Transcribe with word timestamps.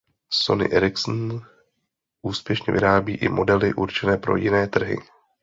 Sony 0.33 0.67
Ericsson 0.71 1.41
úspěšně 2.21 2.73
vyrábí 2.73 3.13
i 3.15 3.29
modely 3.29 3.73
určené 3.73 4.17
pro 4.17 4.35
jiné 4.35 4.67
trhy. 4.67 4.97